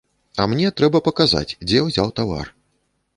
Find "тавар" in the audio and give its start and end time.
2.21-2.51